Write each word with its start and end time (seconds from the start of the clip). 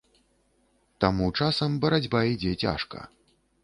Таму 1.05 1.29
часам 1.43 1.79
барацьба 1.87 2.19
ідзе 2.35 2.59
цяжка. 2.63 2.99